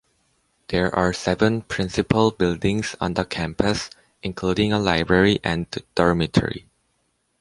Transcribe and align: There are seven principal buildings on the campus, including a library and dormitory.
There 0.69 0.91
are 0.95 1.13
seven 1.13 1.61
principal 1.61 2.31
buildings 2.31 2.95
on 2.99 3.13
the 3.13 3.23
campus, 3.23 3.91
including 4.23 4.73
a 4.73 4.79
library 4.79 5.39
and 5.43 5.67
dormitory. 5.93 6.65